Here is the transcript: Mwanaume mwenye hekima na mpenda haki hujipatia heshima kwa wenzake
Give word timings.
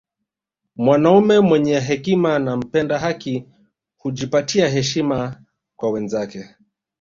Mwanaume 0.75 1.39
mwenye 1.39 1.79
hekima 1.79 2.39
na 2.39 2.57
mpenda 2.57 2.99
haki 2.99 3.45
hujipatia 3.97 4.69
heshima 4.69 5.35
kwa 5.75 5.89
wenzake 5.91 6.55